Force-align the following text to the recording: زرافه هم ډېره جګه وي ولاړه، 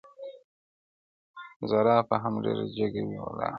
زرافه 1.69 2.15
هم 2.23 2.33
ډېره 2.43 2.65
جګه 2.77 3.01
وي 3.07 3.17
ولاړه، 3.21 3.49